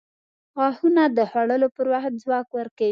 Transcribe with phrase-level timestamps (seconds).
[0.55, 2.79] •غاښونه د خوړلو پر وخت ځواک ورکوي.